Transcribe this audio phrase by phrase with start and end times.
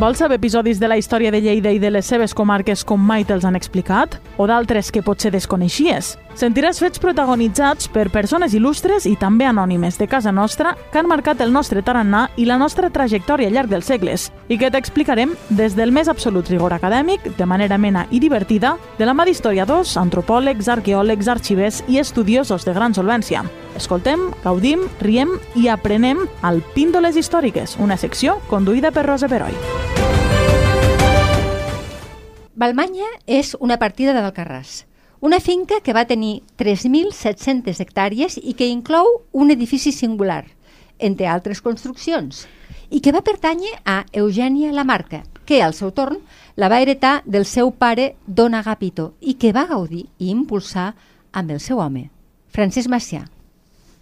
[0.00, 3.26] Vols saber episodis de la història de Lleida i de les seves comarques com mai
[3.28, 4.14] te'ls han explicat?
[4.40, 6.14] O d'altres que potser desconeixies?
[6.38, 11.40] Sentiràs fets protagonitzats per persones il·lustres i també anònimes de casa nostra que han marcat
[11.42, 15.74] el nostre tarannà i la nostra trajectòria al llarg dels segles i que t'explicarem des
[15.76, 20.70] del més absolut rigor acadèmic, de manera mena i divertida, de la mà d'historiadors, antropòlegs,
[20.70, 23.42] arqueòlegs, arxivers i estudiosos de gran solvència.
[23.76, 29.56] Escoltem, gaudim, riem i aprenem al Píndoles Històriques, una secció conduïda per Rosa Peroi.
[32.60, 34.84] Balmanya és una partida d'Alcarràs,
[35.20, 40.46] una finca que va tenir 3.700 hectàrees i que inclou un edifici singular,
[40.98, 42.46] entre altres construccions,
[42.88, 46.20] i que va pertànyer a Eugènia Lamarca, que al seu torn
[46.56, 50.94] la va heretar del seu pare Don Agapito i que va gaudir i impulsar
[51.32, 52.08] amb el seu home,
[52.48, 53.26] Francesc Macià.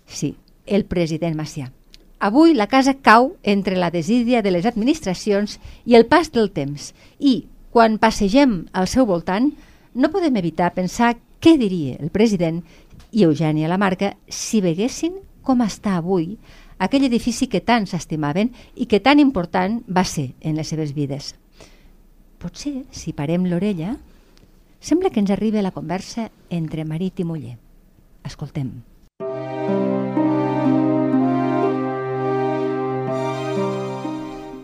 [0.06, 1.72] Sí, el president Macià.
[2.18, 6.92] Avui la casa cau entre la desídia de les administracions i el pas del temps
[7.18, 9.52] i, quan passegem al seu voltant,
[9.98, 12.62] no podem evitar pensar què diria el president
[13.10, 16.36] i Eugènia Lamarca si veguessin com està avui
[16.78, 21.32] aquell edifici que tant s'estimaven i que tan important va ser en les seves vides.
[22.38, 23.96] Potser, si parem l'orella,
[24.78, 27.56] sembla que ens arriba la conversa entre marit i muller.
[28.22, 28.70] Escoltem.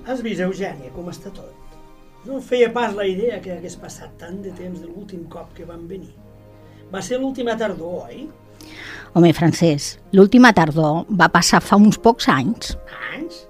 [0.07, 1.64] Has vist, Eugènia, com està tot?
[2.25, 5.67] No feia pas la idea que hagués passat tant de temps de l'últim cop que
[5.69, 6.15] vam venir.
[6.93, 8.25] Va ser l'última tardor, oi?
[9.15, 12.73] Home, Francesc, l'última tardor va passar fa uns pocs anys.
[13.13, 13.43] Anys?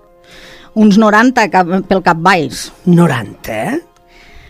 [0.75, 2.67] Uns 90 cap, pel cap baix.
[2.91, 3.79] 90, eh?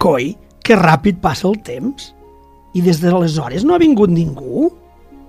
[0.00, 0.32] Coi,
[0.64, 2.08] que ràpid passa el temps.
[2.74, 4.70] I des d'aleshores no ha vingut ningú?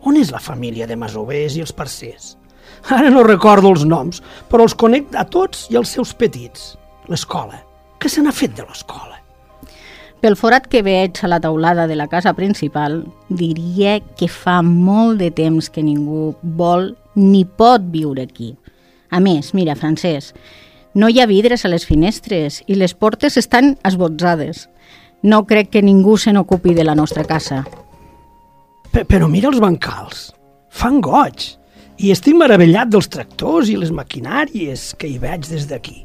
[0.07, 2.35] On és la família de Masovers i els parcers?
[2.95, 6.75] Ara no recordo els noms, però els conec a tots i als seus petits.
[7.11, 7.64] L'escola.
[7.99, 9.21] Què se n'ha fet de l'escola?
[10.25, 15.19] Pel forat que veig a la taulada de la casa principal, diria que fa molt
[15.21, 18.55] de temps que ningú vol ni pot viure aquí.
[19.13, 20.33] A més, mira, Francesc,
[20.95, 24.65] no hi ha vidres a les finestres i les portes estan esbotzades.
[25.21, 27.61] No crec que ningú se n'ocupi de la nostra casa.
[28.91, 30.29] P però mira els bancals.
[30.71, 31.51] Fan goig.
[31.99, 36.01] I estic meravellat dels tractors i les maquinàries que hi veig des d'aquí.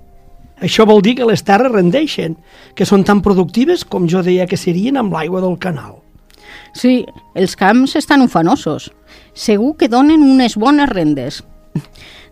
[0.61, 2.37] Això vol dir que les terres rendeixen,
[2.77, 5.97] que són tan productives com jo deia que serien amb l'aigua del canal.
[6.77, 8.91] Sí, els camps estan ufanosos.
[9.35, 11.41] Segur que donen unes bones rendes.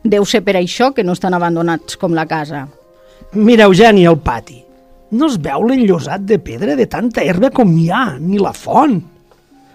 [0.04, 2.66] Deu ser per això que no estan abandonats com la casa.
[3.32, 4.60] Mira, Eugeni, el pati.
[5.10, 9.00] No es veu l'enllosat de pedra de tanta herba com hi ha, ni la font.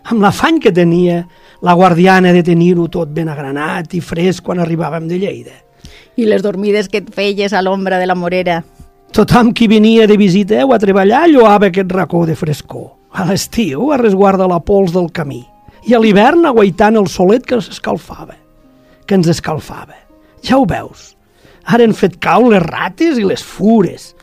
[0.03, 1.23] Amb l'afany que tenia
[1.63, 5.55] la guardiana de tenir-ho tot ben agranat i fresc quan arribàvem de Lleida.
[6.17, 8.61] I les dormides que et feies a l'ombra de la morera.
[9.13, 12.91] Tothom qui venia de visita o a treballar lloava aquest racó de frescor.
[13.13, 15.43] A l'estiu a resguarda la pols del camí
[15.85, 18.37] i a l'hivern aguaitant el solet que s'escalfava,
[19.05, 19.97] que ens escalfava.
[20.43, 21.13] Ja ho veus,
[21.65, 24.13] ara han fet cau les rates i les fures.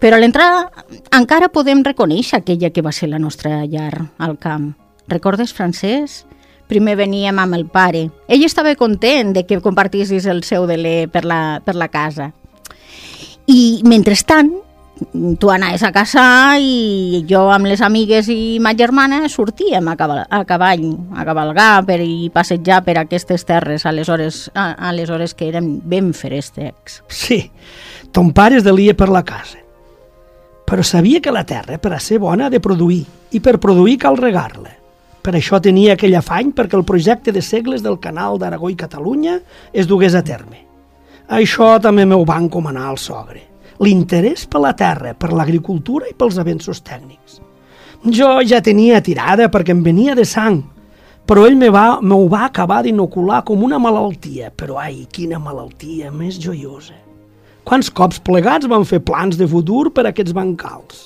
[0.00, 0.84] Però a l'entrada
[1.16, 4.74] encara podem reconèixer aquella que va ser la nostra llar al camp.
[5.08, 6.26] Recordes, Francesc?
[6.66, 8.08] Primer veníem amb el pare.
[8.28, 12.32] Ell estava content de que compartissis el seu delé per la, per la casa.
[13.46, 14.50] I, mentrestant,
[15.38, 20.22] tu anaves a casa i jo amb les amigues i ma germana sortíem a, cabal,
[20.24, 24.92] a cavall, a cavalgar per i passejar per aquestes terres a les hores, a, a
[24.96, 27.02] les hores que eren ben ferestecs.
[27.08, 27.42] Sí,
[28.10, 29.60] ton pare es delia per la casa.
[30.66, 34.00] Però sabia que la terra, per a ser bona, ha de produir, i per produir
[34.02, 34.72] cal regar-la.
[35.26, 39.40] Per això tenia aquell afany perquè el projecte de segles del canal d'Aragó i Catalunya
[39.74, 40.60] es dugués a terme.
[41.26, 43.42] Això també m'ho va encomanar el sogre.
[43.82, 47.40] L'interès per la terra, per l'agricultura i pels avenços tècnics.
[48.06, 50.60] Jo ja tenia tirada perquè em venia de sang,
[51.26, 56.12] però ell me va, me va acabar d'inocular com una malaltia, però ai, quina malaltia
[56.14, 56.94] més joiosa.
[57.66, 61.02] Quants cops plegats van fer plans de futur per a aquests bancals?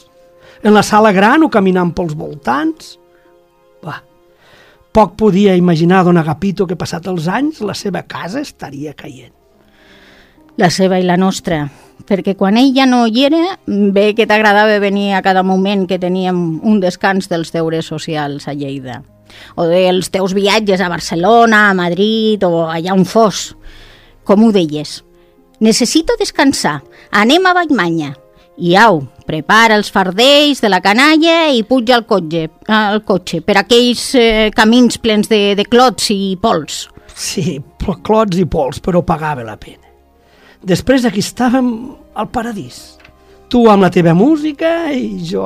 [0.60, 2.98] En la sala gran o caminant pels voltants?
[3.80, 3.96] Va,
[4.92, 9.32] poc podia imaginar don Agapito que passat els anys la seva casa estaria caient.
[10.58, 11.62] La seva i la nostra,
[12.08, 16.00] perquè quan ell ja no hi era, bé que t'agradava venir a cada moment que
[16.02, 19.00] teníem un descans dels deures socials a Lleida,
[19.54, 23.54] o dels teus viatges a Barcelona, a Madrid o allà on fos.
[24.26, 25.00] Com ho deies?
[25.60, 26.80] Necessito descansar,
[27.12, 28.14] anem a Vallmanya.
[28.60, 33.56] I au, prepara els fardells de la canalla i puja al cotxe, al cotxe per
[33.62, 36.84] aquells eh, camins plens de, de clots i pols.
[37.16, 37.58] Sí,
[38.04, 39.88] clots i pols, però pagava la pena.
[40.60, 41.70] Després aquí estàvem
[42.14, 42.98] al paradís.
[43.50, 45.42] Tu amb la teva música i jo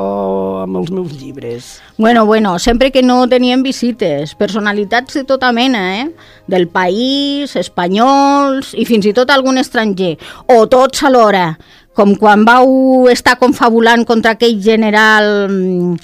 [0.60, 1.70] amb els meus llibres.
[1.96, 6.10] Bueno, bueno, sempre que no teníem visites, personalitats de tota mena, eh?
[6.50, 10.18] Del país, espanyols i fins i tot algun estranger.
[10.52, 11.54] O tots alhora,
[11.94, 15.48] com quan vau estar confabulant contra aquell general...
[15.48, 15.96] mm,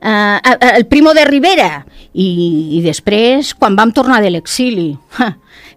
[0.00, 4.92] eh, eh, el Primo de Rivera i, i després quan vam tornar de l'exili.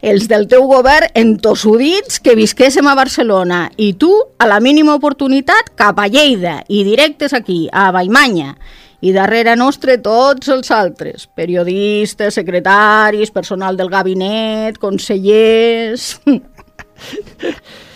[0.02, 4.10] Els del teu govern entossudits que visquéssim a Barcelona i tu
[4.42, 8.56] a la mínima oportunitat cap a Lleida i directes aquí a Baimanya
[9.02, 16.16] i darrere nostre tots els altres, periodistes, secretaris, personal del gabinet, consellers...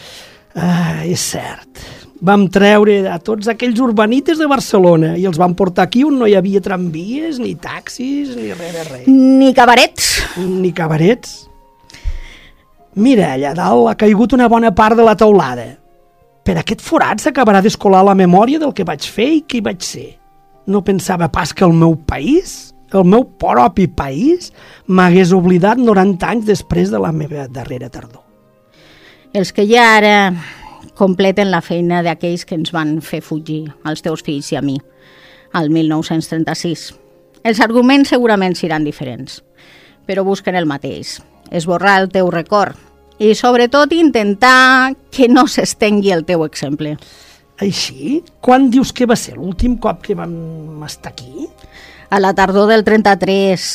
[0.55, 1.83] Ah, és cert.
[2.25, 6.29] Vam treure a tots aquells urbanites de Barcelona i els vam portar aquí on no
[6.29, 9.09] hi havia tramvies, ni taxis, ni res de res.
[9.11, 10.07] Ni cabarets.
[10.39, 11.35] Ni cabarets.
[12.95, 15.73] Mira, allà dalt ha caigut una bona part de la teulada.
[16.45, 20.13] Per aquest forat s'acabarà d'escolar la memòria del que vaig fer i qui vaig ser.
[20.71, 24.53] No pensava pas que el meu país, el meu propi país,
[24.87, 28.25] m'hagués oblidat 90 anys després de la meva darrera tardor.
[29.35, 30.31] Els que ja ara
[30.95, 34.77] completen la feina d'aquells que ens van fer fugir, als teus fills i a mi,
[35.51, 36.85] al 1936.
[37.43, 39.41] Els arguments segurament seran diferents,
[40.07, 41.17] però busquen el mateix,
[41.51, 42.79] esborrar el teu record
[43.19, 46.95] i sobretot intentar que no s'estengui el teu exemple.
[47.59, 48.21] Així?
[48.39, 51.49] Quan dius que va ser l'últim cop que vam estar aquí?
[52.07, 53.67] A la tardor del 33,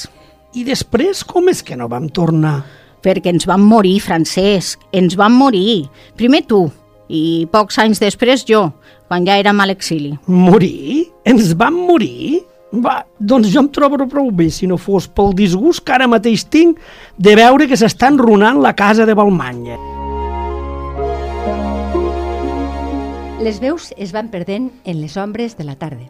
[0.57, 2.80] I després com és que no vam tornar?
[3.05, 5.89] Perquè ens vam morir, Francesc, ens vam morir.
[6.17, 6.67] Primer tu,
[7.11, 8.69] i pocs anys després jo,
[9.09, 10.15] quan ja érem a l'exili.
[10.31, 11.09] Morir?
[11.29, 12.45] Ens vam morir?
[12.71, 16.45] Va, doncs jo em trobo prou bé si no fos pel disgust que ara mateix
[16.47, 16.79] tinc
[17.19, 19.81] de veure que s'està enrunant la casa de Balmanya.
[23.43, 26.07] Les veus es van perdent en les ombres de la tarda.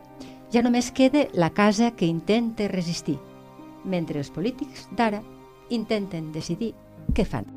[0.53, 3.17] Ja només queda la casa que intenta resistir,
[3.87, 5.23] mentre els polítics d'ara
[5.71, 6.75] intenten decidir
[7.15, 7.49] què fan.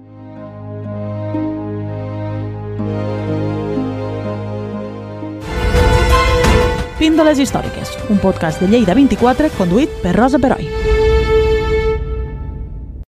[7.04, 10.83] Píndoles històriques, un podcast de Lleida 24 conduït per Rosa Peroi.